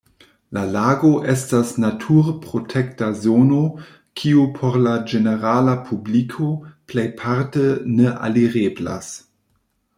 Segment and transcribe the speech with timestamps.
[0.57, 3.59] La lago estas naturprotekta zono,
[4.23, 6.51] kiu por la ĝenerala publiko
[6.95, 9.15] plejparte ne alireblas.